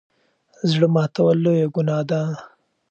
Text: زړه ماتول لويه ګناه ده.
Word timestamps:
زړه 0.69 0.87
ماتول 0.95 1.37
لويه 1.43 1.67
ګناه 1.75 2.03
ده. 2.09 2.21